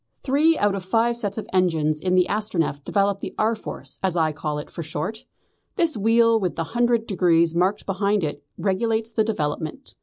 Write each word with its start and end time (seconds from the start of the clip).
"Three 0.23 0.57
out 0.57 0.73
of 0.73 0.81
the 0.81 0.87
five 0.89 1.15
sets 1.15 1.37
of 1.37 1.45
engines 1.53 1.99
in 1.99 2.15
the 2.15 2.25
Astronef 2.27 2.83
develop 2.83 3.19
the 3.19 3.35
R. 3.37 3.55
Force, 3.55 3.99
as 4.01 4.17
I 4.17 4.31
call 4.31 4.57
it 4.57 4.71
for 4.71 4.81
short. 4.81 5.25
This 5.75 5.95
wheel 5.95 6.39
with 6.39 6.55
the 6.55 6.63
hundred 6.73 7.05
degrees 7.05 7.53
marked 7.53 7.85
behind 7.85 8.23
it 8.23 8.43
regulates 8.57 9.11
the 9.11 9.23
development. 9.23 9.93